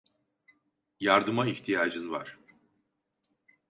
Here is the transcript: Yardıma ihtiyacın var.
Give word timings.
Yardıma 0.99 1.47
ihtiyacın 1.47 2.09
var. 2.11 2.37